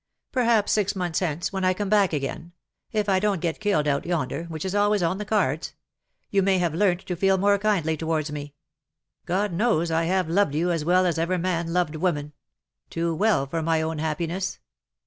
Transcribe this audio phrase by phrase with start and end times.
[0.31, 2.53] Perhaps six months hence, when I come back again—
[2.91, 5.75] if I don't get killed out yonder, which is always on the cards—
[6.31, 8.55] you may have learnt to feel more kindly towards me.
[9.27, 12.33] God knows I have loved you as well as ever man loved woman—
[12.89, 14.57] too well for my own happiness.